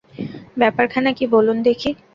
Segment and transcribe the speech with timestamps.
[0.57, 1.89] ব্যাপারখানা কী বলুন দেখি!